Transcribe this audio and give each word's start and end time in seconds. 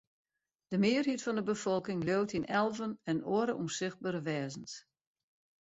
De 0.71 0.77
mearheid 0.83 1.21
fan 1.23 1.35
de 1.39 1.43
befolking 1.49 2.01
leaut 2.07 2.35
yn 2.37 2.49
elven 2.61 2.93
en 3.11 3.19
oare 3.35 3.53
ûnsichtbere 3.63 4.21
wêzens. 4.27 4.73